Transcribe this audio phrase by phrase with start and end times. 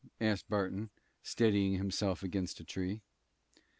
[0.19, 0.89] asked Barton,
[1.21, 3.03] steadying himself against a tree.